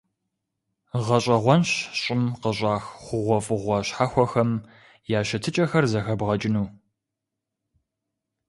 [1.05, 1.69] ГъэщӀэгъуэнщ
[2.01, 4.49] щӀым къыщӀах хъугъуэфӀыгъуэ щхьэхуэхэм
[5.17, 6.67] я щытыкӀэхэр зэхэбгъэкӀыну.